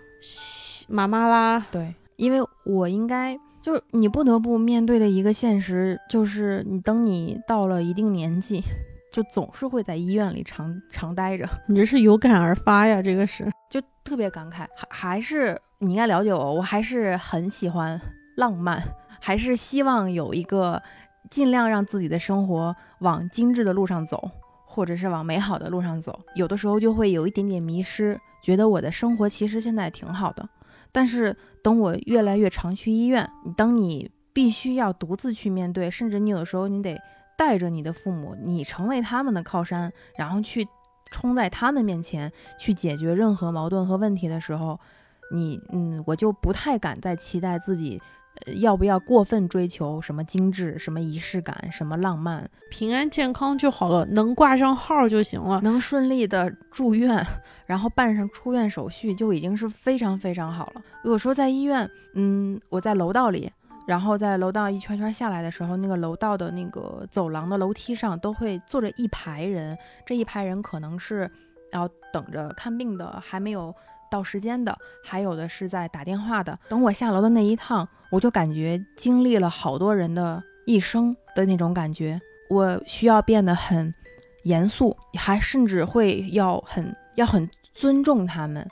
[0.88, 1.66] 妈妈啦。
[1.70, 8.62] 对，因为我应该就是你不得不面对的一个现实，就是你等你到了一定年纪。
[9.12, 13.02] 就总是会在医院里常常待着，你这是有感而发呀？
[13.02, 18.00] 这个是就特别感慨，还还是你应该了解我，我还是很喜欢
[18.38, 18.82] 浪漫，
[19.20, 20.82] 还是希望有一个
[21.28, 24.30] 尽量让自己的生活往精致的路上走，
[24.64, 26.18] 或者是往美好的路上走。
[26.34, 30.48] 有的时候就会有一点点迷失，觉得我的生活其实现在挺好的。
[30.92, 36.96] 但是等我越来越常去医院，当你必须要独自去面对，甚至你有时候你得。
[37.34, 40.64] 带着你的父母，你成为他们的靠山，然后去
[41.10, 44.78] 冲在他们面前去解决任何矛盾和问题的时候，
[45.32, 48.00] 你嗯，我就不太敢再期待自己，
[48.56, 57.24] 要不要过分追求什么精致、什么仪式感、什么浪漫，平安健康就好了，能挂上号就行了，能顺利的住院，
[57.66, 60.82] 然后办上出院手续就已经是非常非常好了。
[61.02, 63.50] 如果说在医院，嗯，我在楼道里。
[63.84, 69.76] 然后在楼道一圈圈下来的时候，那个楼道的那个走廊的楼梯上都会坐着一排人，
[70.06, 71.28] 这一排人可能是
[71.72, 73.74] 要等着看病的，还没有
[74.12, 76.58] 到时间的，还有的是在打电话的。
[76.68, 82.20] 等我下楼的那一趟，我就感觉经历了好多人的一生的那种感觉，
[82.50, 83.92] 我需要变得很
[84.44, 88.68] 严肃，还甚至会要很要很尊重他们，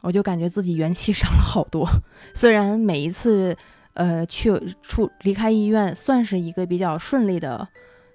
[0.00, 1.86] 我就感觉自己元气上了好多。
[2.34, 3.54] 虽然每一次。
[3.94, 7.68] 呃，去出离开医院算是一个比较顺利的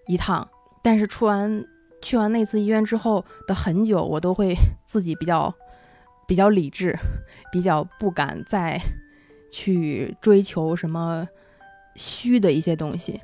[0.08, 0.50] 一趟，
[0.82, 1.63] 但是出完
[2.02, 4.56] 去完那次医院之后的很久，我都会
[4.89, 5.54] 自己比较
[6.27, 6.95] 比较理智，
[7.51, 8.79] 比较不敢再
[9.49, 11.27] 去追求什么
[11.95, 13.19] 虚的一些东西，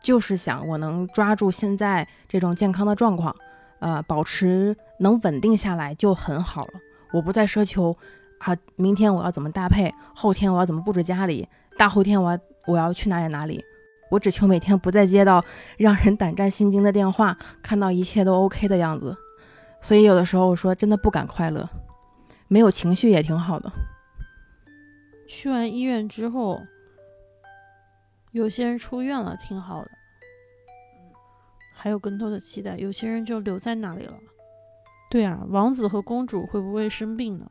[0.00, 3.34] 就是想我能抓住现在这种健康的状况，
[3.80, 6.72] 呃，保持能稳定下来就很好了。
[7.12, 7.96] 我不再奢求
[8.38, 11.48] 啊，明天我要怎么搭配，后天我要怎么布置家里。
[11.78, 13.64] 大后天我要我要去哪里哪里，
[14.10, 15.42] 我只求每天不再接到
[15.78, 19.16] 让人胆战心惊的电话，看到一切都 OK 的样子。
[19.80, 21.68] 所以有的时候我说真的不敢快乐，
[22.52, 23.72] 没有情绪也挺好的。
[25.26, 26.60] 去完医院之后，
[28.32, 29.90] 有些人出院了，挺好的，
[31.72, 32.76] 还有更多的期待。
[32.76, 34.18] 有些人就留在那里了。
[35.10, 37.50] 对啊，王子和公主会不会生病呢？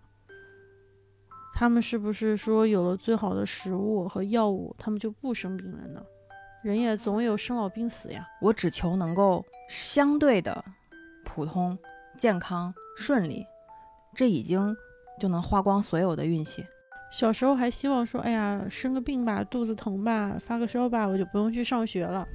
[1.55, 6.05] 他们是不是说有了最好的食物和药物，他们就不生病了呢？
[6.61, 8.27] 人也总有生老病死呀。
[8.39, 10.63] 我只求能够相对的
[11.25, 11.75] 普通、
[12.19, 13.43] 健康、顺利，
[14.13, 14.75] 这已经
[15.21, 16.65] 就能花光所有的运气。
[17.11, 22.27] 小时候还希望说，哎呀，生个病吧，肚子疼吧，发个烧吧，我就不用去上学了，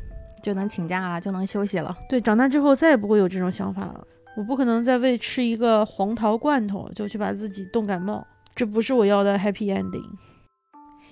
[0.43, 1.97] 就能请假了，就能休息了。
[2.09, 4.07] 对，长大之后再也不会有这种想法了。
[4.37, 8.25] 我不可能再为吃一个黄桃罐头就去把自己冻感冒。
[8.55, 10.09] 这不是我要的 happy ending。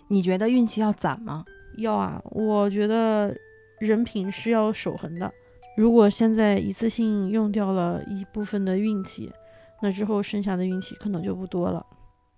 [0.08, 1.44] 你觉得运气要攒吗？
[1.78, 3.34] 要啊，我觉得
[3.80, 5.32] 人品是要守恒的。
[5.76, 9.32] 如果现在一次性用掉了一部分的运气，
[9.84, 11.84] 那之后剩下的运气可能就不多了。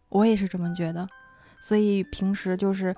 [0.09, 1.09] 我也是这么觉得，
[1.61, 2.93] 所以平时就是。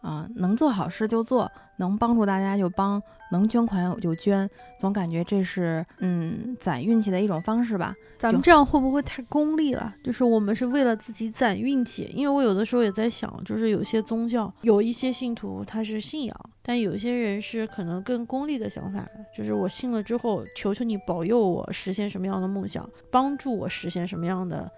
[0.00, 7.94] 啊，能做好事就做，能帮助大家就帮，能捐款我就捐，总感觉这是嗯攒运气的一种方式吧。
[8.18, 9.94] 咱们这样会不会太功利了？
[10.02, 24.70] 就是我们是为了自己攒运气，因为我有的时候也在想，就是有些宗教有一些信徒他是信仰，但有些人是可能更功利的想法，就是我信了之后，求求你保佑我实现什么样的梦想，帮助我实现什么样的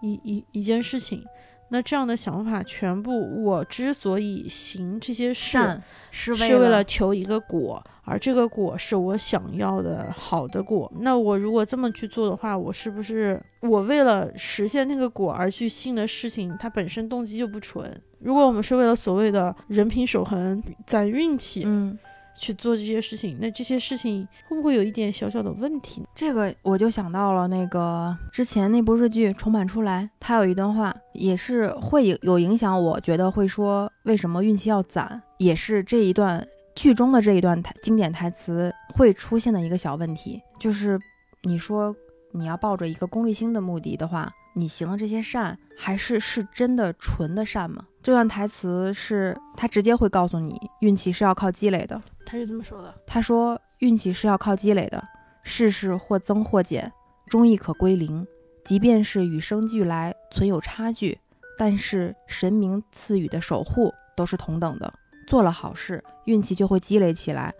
[0.00, 1.22] 一一一件事情。
[1.70, 10.90] 那这样的想法，全部我之所以行这些事，善是是为了了求一个果，而这个果是我想要的好的果。
[11.00, 17.90] 那我如果这么去做的话，我是不是我为了实现那个果而去信的事情，它本身动机就不纯？
[18.18, 21.98] 如果我们是为了所谓的人品守恒、攒运气嗯，
[22.40, 26.02] 去做这些事情，那这些事情会不会有一点小小的问题？
[26.14, 40.98] 这个我就想到了那个之前那部日剧重版出来，它有一段话也是会有影响，我觉得会说为什么运气要攒，也是这一段剧中的这一段台经典台词会出现的一个小问题，就是
[41.42, 41.94] 你说
[42.32, 47.84] 你要抱着一个功利心的目的的话，你行了这些善，还是是真的纯的善吗？
[48.02, 52.00] 这段台词是他直接会告诉你，运气是要靠积累的。
[52.30, 52.94] 他是这么说的。
[53.04, 55.02] 他说：“运气是要靠积累的，
[55.42, 56.92] 世事或增或减，
[57.26, 58.24] 终亦可归零。
[58.64, 61.18] 即便是与生俱来存有差距，
[61.58, 64.92] 但是神明赐予的守护都是同等的。
[65.26, 67.50] 做了好事，运气就会积累起来；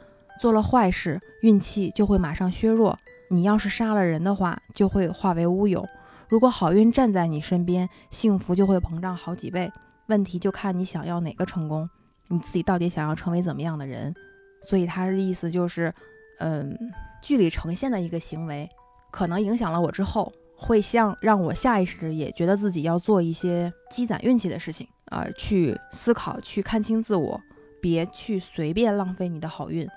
[0.41, 2.97] 做了坏事，运气就会马上削弱。
[3.29, 5.85] 你要是杀了人的话，就会化为乌有。
[6.29, 9.73] 如果好运站在你身边，幸福就会膨胀好几倍。
[10.07, 11.91] 问题就看你想要哪个成功，
[12.29, 14.15] 你自己到底想要成为怎么样的人。”
[14.63, 15.93] 所以他的意思就是，
[16.39, 16.77] 嗯，
[17.23, 18.69] 剧里呈现的一个行为，
[19.11, 27.41] 可能影响了我之后，会像让我下意识也觉得自己要做一些积攒运气的事情啊、去思考，去看清自我，
[27.81, 29.89] 别去随便浪费你的好运。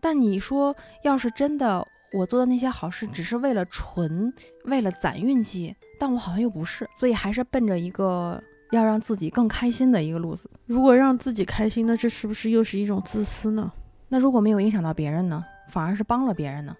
[0.00, 4.32] 但你说，要是真的我做的那些好事只是为了纯
[4.64, 8.40] 为了攒运气，但我好像又不是，所以还是奔着一个
[8.70, 10.48] 要让自己更开心的一个路子。
[10.64, 13.72] 如果让自己开心，那这是不是又是一种自私呢？
[14.08, 16.76] 那如果没有影响到别人呢，反而是帮了别人呢？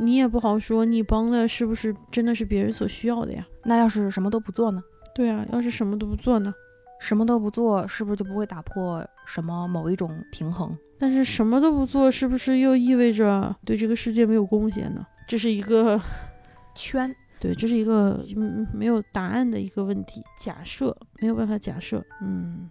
[0.00, 3.46] 你也不好说，你帮的是不是真的是别人所需要的呀？
[3.64, 4.82] 那要是什么都不做呢？
[5.14, 6.52] 对啊，要是什么都不做呢？
[7.00, 10.76] 什么都不做，是不是就不会打破什么某一种平衡？
[10.98, 15.06] 但是什么都不做，是不是又意味着对这个世界没有贡献呢？
[15.28, 16.00] 这是一个，
[16.74, 20.22] 圈对，这是一个嗯没有答案的一个问题。
[20.40, 22.68] 假设没有办法假设，嗯，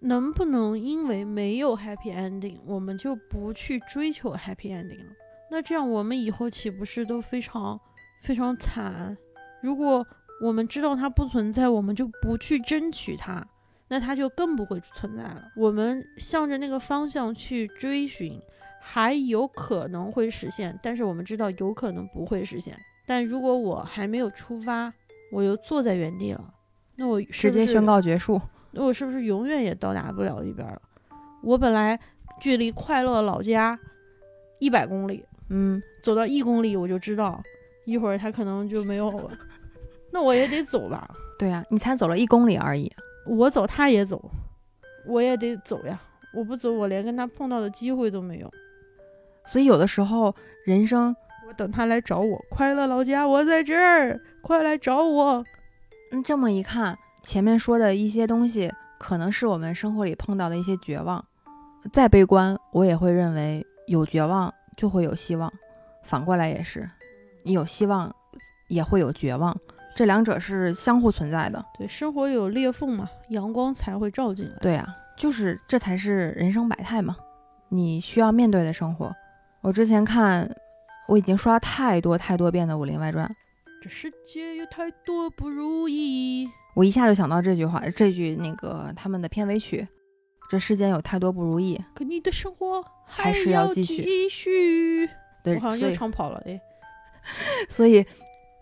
[0.00, 5.12] 能不能因为没有 happy ending，我们就不去追求 happy ending 了？
[5.50, 7.78] 那这样我们以后岂不是都非常
[8.22, 9.16] 非常惨？
[9.62, 10.06] 如果
[10.42, 13.46] 我们知道它不存在，我们就不去争取它，
[13.88, 15.44] 那它就更不会存在了。
[15.54, 18.40] 我们向着那个方向去追寻，
[18.80, 22.74] 还有可能会实现，但是我们知道有可能不会实现。
[23.06, 24.90] 但如果我还没有出发，
[25.30, 26.54] 我又坐在原地了，
[26.96, 28.40] 那我直接宣告结束。
[28.72, 30.80] 那我是不是永远也到达不了一边了？
[31.42, 31.98] 我本来
[32.40, 33.78] 距离快乐老家
[34.58, 37.42] 一百公里，嗯，走到一公里我就知道，
[37.84, 39.30] 一会儿他可能就没有了，
[40.12, 41.10] 那我也得走吧。
[41.38, 42.90] 对啊，你才走了一公里而已。
[43.26, 44.30] 我走，他也走，
[45.06, 46.00] 我也得走呀。
[46.32, 48.50] 我不走，我连跟他碰到的机会都没有。
[49.44, 51.16] 所以有的时候人生，
[51.48, 55.44] 我等他来找我，快乐老家，我在这儿，快来找我。
[56.12, 61.24] 嗯，这么一看，前面说的一些东西，可能是我们生活里碰到的一些绝望。
[61.92, 65.50] 再悲观，我也会认为有绝望就会有希望，
[66.02, 66.88] 反过来也是，
[67.42, 68.14] 你有希望
[68.68, 69.56] 也会有绝望，
[69.94, 71.64] 这两者是相互存在的。
[71.78, 74.56] 对，生活有裂缝嘛，阳光才会照进来。
[74.60, 77.16] 对啊，就是这才是人生百态嘛，
[77.68, 79.10] 你需要面对的生活。
[79.62, 80.54] 我之前看，
[81.08, 83.26] 我已经刷太多太多遍的《武林外传》，
[83.82, 86.46] 这世界有太多不如意。
[86.80, 89.86] 我一下就想到这句话，这句那个他们的片尾曲，
[90.48, 91.78] 这世间有太多不如意。
[91.94, 95.06] 可你的生活还是要要继续继续。
[95.44, 96.58] 对，我好像又唱跑了，哎，
[97.68, 98.02] 所以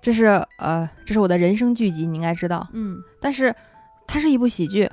[0.02, 0.26] 这是
[0.58, 2.66] 呃，这是我的人生剧集，你应该知道。
[2.72, 3.54] 嗯，但是
[4.04, 4.90] 它是一部喜剧，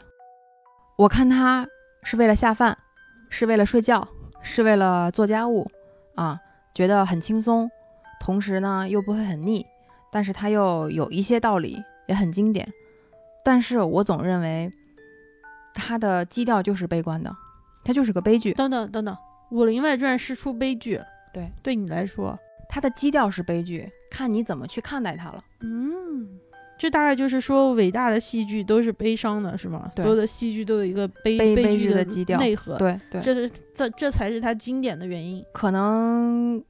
[0.95, 1.67] 我看它
[2.03, 2.77] 是为了下饭，
[3.31, 4.07] 是为了睡觉，
[4.43, 5.67] 是为了做家务
[6.13, 6.39] 啊，
[6.75, 7.67] 觉得很轻松，
[8.19, 9.65] 同时呢又不会很腻，
[10.11, 12.71] 但是它又有一些道理，也很经典。
[13.45, 14.69] 但是我总认为
[15.73, 17.33] 它的基调就是悲观的，
[17.83, 19.13] 它就是个悲剧，等等等等，
[19.51, 20.99] 《武林外传》是出悲剧，
[21.31, 22.37] 对，对你来说，
[22.67, 25.43] 它的基调是悲剧，看你怎么去看待它了。
[25.61, 26.27] 嗯，
[26.79, 29.89] 这大概就是说，伟大的戏剧都是悲伤的，是吗？
[29.95, 35.45] 所有的戏剧都有一个悲悲悲剧剧的基调内核，，对对，这是这这才是它经典的原因。
[35.53, 36.63] 可能，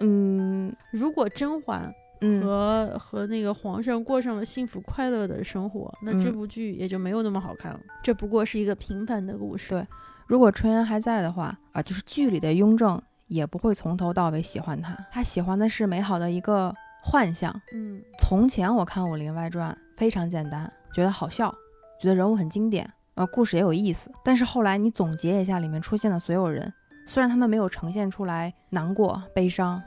[0.00, 1.90] 嗯如果甄嬛
[2.20, 7.80] 嗯，和、和那个皇上过上了幸福快乐的生活，那这嗯部剧也就没有那么好看了。
[8.02, 9.70] 这不过是一个平凡的故事。
[9.70, 9.86] 对
[10.26, 17.52] 如果纯元还在的话啊，就是剧里的雍正也不会从头到尾喜欢他，他喜欢的是美好的一个幻象。
[17.72, 21.52] 嗯，从前我看《武林外传》非常简单，觉得好笑，
[22.00, 24.10] 觉得人物很经典，呃，故事也有意思。
[24.24, 26.72] 但是后来你总结一下里面出现的所有人，
[27.06, 29.82] 虽然他们没有呈现出来难过、悲伤，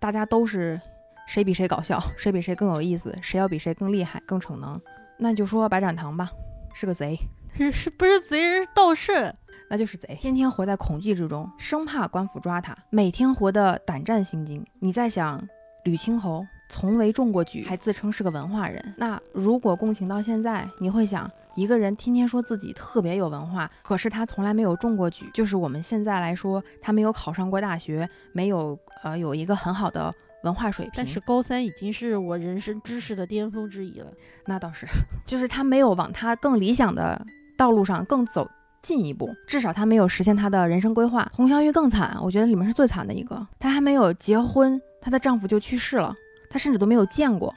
[0.00, 0.80] 大家都是
[1.26, 4.80] 谁比谁搞笑，谁比谁更有意思，谁要比谁更厉害、更逞能，
[5.18, 6.30] 那就说白展堂吧，
[6.74, 7.18] 是个贼，
[7.52, 9.34] 是是不是贼人是盗圣？
[9.70, 14.64] 那就是贼，天天活在恐惧之中，生怕官府抓他，每天活得胆战心惊。
[14.78, 15.42] 你在想，
[15.84, 18.94] 吕青侯从未中过举，还自称是个文化人。
[18.98, 30.14] 那如果共情到现在，你会想，一个人天天说自己特别有文化，可是他从来没有中过举，就是我们现在来说，他没有考上过大学，没有呃有一个很好的
[30.44, 30.92] 文化水平。
[30.96, 34.06] 但是高三已经是我人生知识的巅峰之一了。
[34.46, 34.86] 那倒是，
[35.26, 37.20] 就是他没有往他更理想的
[37.58, 38.48] 道路上更走。
[38.82, 41.26] 进一步，至少他没有实现他的人生规划。
[41.34, 43.34] 洪湘玉更惨，我觉得里面是最惨的一个。
[43.58, 46.14] 她还没有结婚，她的丈夫就去世了，
[46.50, 47.50] 她甚至都没有见过。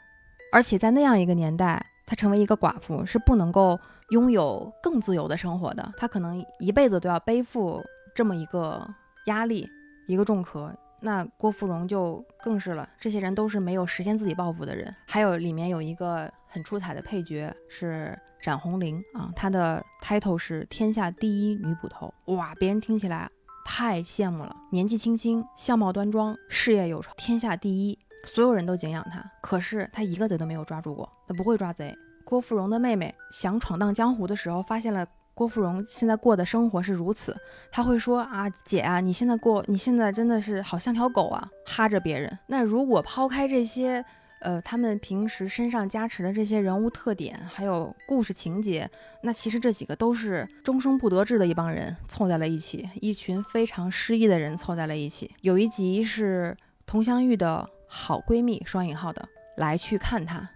[0.54, 3.78] 而且在那样一个年代，她成为一个寡妇是不能够
[4.12, 5.92] 拥有更自由的生活的。
[5.98, 7.84] 她可能一辈子都要背负
[8.16, 8.88] 这么一个
[9.26, 9.68] 压力，
[10.08, 10.74] 一个重壳。
[11.00, 14.94] 那郭芙蓉就更是了，这些人都是没有实现自己抱负的人。
[15.08, 18.18] 还有里面有一个很出彩的配角是。
[18.40, 23.28] 展红绫啊，她的 title 是天下第一女捕头，哇，别人听起来
[23.66, 24.56] 太羡慕了。
[24.72, 29.26] 年纪轻轻，相貌端庄，事业有成，天下第一，所有人都敬仰她。
[29.42, 31.92] 可是她一个贼都没有抓住过，她不会抓贼。
[32.24, 35.04] 郭芙蓉的妹妹想闯荡江湖的时候，发现了
[35.38, 37.38] 郭芙蓉现在过的生活是如此，
[37.72, 42.38] 她会说啊，姐啊，你现在过，你现在真的是好像条狗啊，哈着别人。
[42.48, 44.04] 那如果抛开这些。
[44.40, 48.88] 呃，他们平时身上加持的这些人物特点，还有故事情节，
[49.24, 55.32] 那其实这几个都是终生不得志的一帮人凑在了一起，一群非常失意的人凑在了一起。
[55.42, 59.28] 有一集是佟湘玉的好闺蜜（双引号的）
[59.58, 60.48] 来去看她，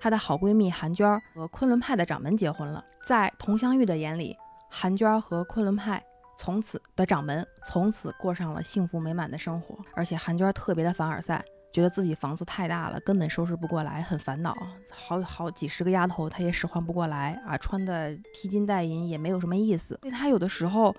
[0.00, 2.84] 她的好闺蜜韩娟和昆仑派的掌门结婚了。
[3.04, 4.36] 在佟湘玉的眼里，
[4.68, 6.02] 韩娟和昆仑派
[6.36, 11.44] 从此的掌门从此过上了幸福美满的生活，而且韩娟特别的凡尔赛。
[11.72, 14.56] 觉得自己房子太大了，根本收拾不过来，很烦恼。
[14.90, 17.56] 好好几十个丫头，她也使唤不过来啊！
[17.58, 19.96] 穿的披金戴银也没有什么意思。
[20.00, 20.92] 所以她有的时候，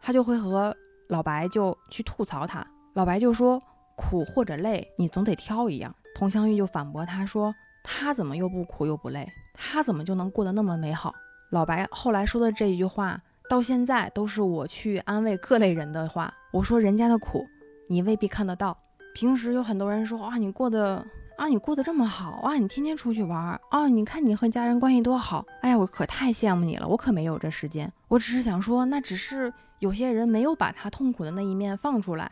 [0.00, 0.76] 她就会和
[1.10, 2.66] 老白就去吐槽他。
[2.94, 3.62] 老白就说
[3.96, 7.54] ：“苦或者累，你总得挑一样。”佟湘玉就反驳他说
[7.88, 9.26] ：“他怎么又不苦又不累？
[9.54, 11.14] 他怎么就能过得那么美好？”
[11.52, 16.34] 老白后来说的这一句话，到现在都是我去安慰各类人的话。
[16.52, 17.46] 我说：“人家的苦，
[17.88, 18.76] 你未必看得到。”
[19.14, 21.06] 平时有很多人说啊，你过得
[21.38, 27.90] 啊，你过得这么好啊，你天天出去玩儿啊，你看你和家人关系多好，哎呀，我可太羡慕你了，我可没有这时间。
[28.08, 32.30] 我只是想说，那只是有些人没有把他痛苦的那一面放出来，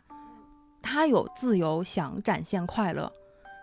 [0.83, 3.11] 他有自由想展现快乐，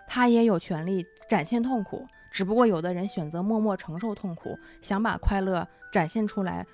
[0.07, 6.67] 他也有权利展现痛苦，只不过有的人选择默默承受痛苦，想把快乐展现出来，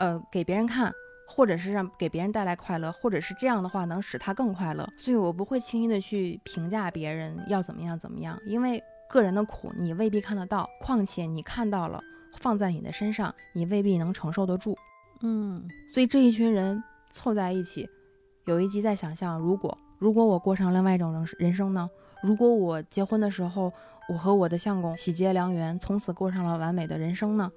[0.00, 0.92] 呃，给别人看。
[1.32, 12.02] 或者是让给别人带来快乐，或者是这样的话能使他更快乐，所以我不会轻易的去评价别人要怎么样怎么样，因为个人的苦你未必看得到，况且你看到了
[12.38, 14.76] 放在你的身上，你未必能承受得住。
[15.20, 16.82] 嗯，所以这一群人
[17.12, 17.88] 凑在一起，
[18.46, 21.88] 有一集在想象，如果如果我过上另外一种人人生呢？
[22.24, 23.72] 如果我结婚的时候，
[24.10, 27.50] 我和我的相公喜结良缘，从此过上了完美的人生呢？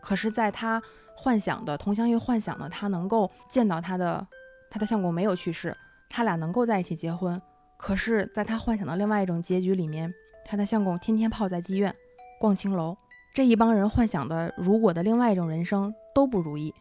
[0.00, 0.82] 可是，在他。
[1.20, 4.24] 幻想的佟湘玉幻想的，他能够见到他的
[4.70, 5.76] 他的相公没有去世，
[6.08, 7.42] 他俩能够在一起结婚。
[7.76, 11.92] 可是，在他幻想的另外一种结局里面，他的相公天天泡在妓院，
[12.38, 12.96] 逛青楼。
[13.34, 16.72] 这一帮人幻想的如果的另外一种人生都不如意。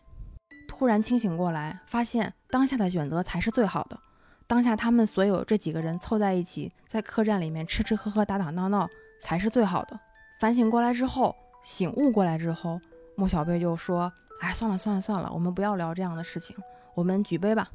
[0.68, 4.00] 突然清醒过来，发现当下的选择才是最好的。
[4.46, 8.88] 当下他们所有这几个人凑在一起，在客栈里面吃吃喝喝、打打闹闹
[9.20, 9.99] 才是最好的。
[10.39, 12.80] 反省过来之后，醒悟过来之后，
[13.15, 14.11] 莫小贝就说。
[14.39, 16.55] 哎，算了算了算了，我们不要聊这样的事情，
[16.93, 17.68] 我们举杯吧。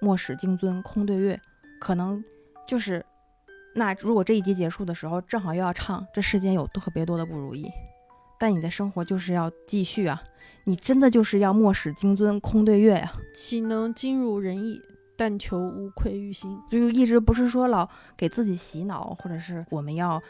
[0.00, 1.38] 莫使金樽空对月，
[1.78, 2.24] 可能
[2.66, 3.04] 就是，
[3.74, 7.70] 那如果这一集结束的时候，正好又要唱这世间有特别多的不如意，
[8.38, 10.22] 但你的生活就是要继续啊，
[10.64, 14.80] 你真的就是要莫使金樽空对月呀，岂能尽如人意？
[15.18, 16.58] 但求无愧于心。
[16.70, 17.86] 就一直不是说老
[18.16, 20.22] 给自己洗脑，或者是我们要。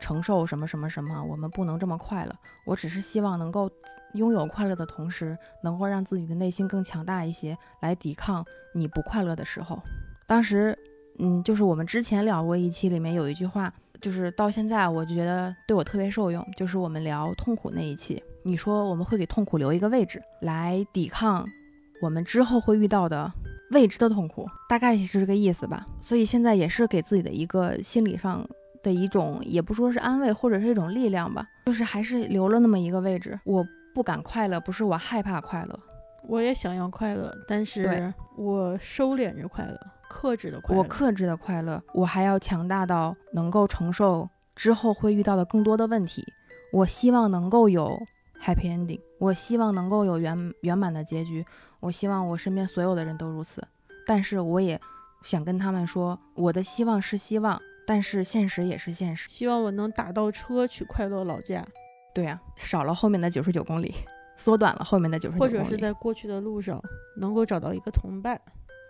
[0.00, 2.34] 承受什么什么什么，我们不能这么快乐。
[2.66, 3.70] 我只是希望能够
[4.14, 8.44] 拥有快乐的同时，能够让自己的内心更强大一些，来抵抗
[8.74, 9.80] 你不快乐的时候。
[10.26, 10.76] 当时，
[11.18, 21.46] 嗯，就是我们之前聊过一期，里面有一句话，就是到现在我觉得对我特别受用，就是我们聊痛苦那一期，你说我们会给痛苦留一个位置，来抵抗
[22.02, 23.32] 我们之后会遇到的
[23.70, 25.86] 未知的痛苦，大概是这个意思吧。
[26.00, 28.46] 所以现在也是给自己的一个心理上
[28.86, 33.36] 的一种，也不说是安慰，或者是一种力量吧，就是还是留了那么一个位置。
[33.44, 35.76] 我不敢快乐，不是我害怕快乐，
[36.28, 39.76] 我也想要快乐，但是我收敛着快乐，
[40.08, 40.80] 克制的快乐。
[40.80, 46.24] 我克制的快乐，我还要强大到能够承受之后会遇到的更多的问题。
[46.72, 48.00] 我希望能够有
[48.40, 51.44] happy ending，我希望能够有圆圆满的结局，
[51.80, 53.66] 我希望我身边所有的人都如此。
[54.06, 54.80] 但是我也
[55.22, 59.28] 想跟他们说，我的希望是希望，但是现实也是现实。
[59.30, 61.64] 希望我能打到车去快乐老家，
[62.12, 63.94] 对啊，少了后面的九十九公里，
[64.36, 66.82] 缩短了后面的九十九公里，或者是在过去的路上
[67.18, 68.40] 能够找到一个同伴，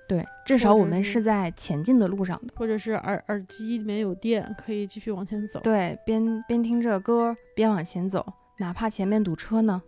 [0.09, 2.55] 对，至少我们是在前进的路上的。
[2.57, 5.61] 或者是耳耳机里面有电，可以继续往前走。
[5.61, 8.25] 对，边边听着歌边往前走，
[8.59, 9.83] 哪怕前面堵车呢，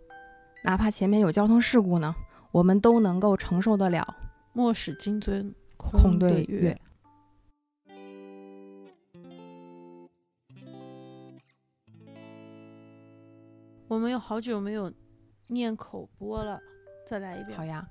[0.63, 2.13] 哪怕前面有交通事故呢，
[2.51, 4.05] 我们都能够承受得了。
[4.53, 6.81] 莫使金樽空对对月。
[13.89, 14.93] 我们有好久没有
[15.47, 16.61] 念口播了，
[17.07, 17.65] 再来一遍好。
[17.65, 17.89] 呀，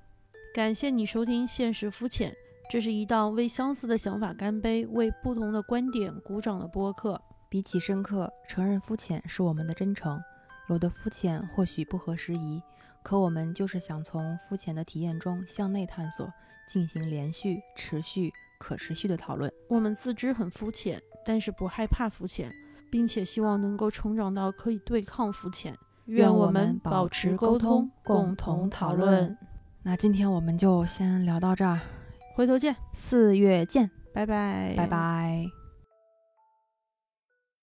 [0.55, 2.31] 感谢你收听《现实肤浅》，
[2.71, 7.21] 这是一档为相似的想法干杯、为不同的观点鼓掌的播客。
[7.49, 10.23] 比起深刻，承认肤浅是我们的真诚。
[10.69, 12.63] 有的肤浅或许不合时宜，
[13.03, 16.33] 可我们就是想从肤浅的体验中向内探索，
[16.69, 18.31] 进行连续、持续、
[18.61, 19.53] 可持续的讨论。
[19.69, 22.53] 我们自知很肤浅，但是不害怕肤浅，
[22.89, 25.77] 并且希望能够成长到可以对抗肤浅。
[26.09, 29.37] 愿我们保持沟通，共同讨论。
[29.83, 31.79] 那今天我们就先聊到这儿，
[32.35, 35.58] 回头见，四月见，拜拜，拜拜。